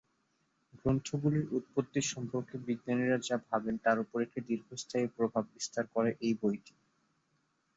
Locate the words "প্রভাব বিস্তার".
5.17-5.85